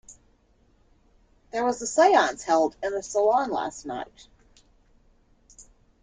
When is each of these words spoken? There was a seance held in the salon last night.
There 1.51 1.63
was 1.63 1.79
a 1.79 1.85
seance 1.85 2.41
held 2.41 2.75
in 2.81 2.91
the 2.91 3.03
salon 3.03 3.51
last 3.51 3.85
night. 3.85 4.29